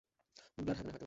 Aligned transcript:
ব্লাডহেভেনে, 0.57 0.91
হয়তো। 0.91 0.99